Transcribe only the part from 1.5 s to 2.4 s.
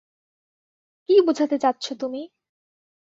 চাচ্ছো, তুমি?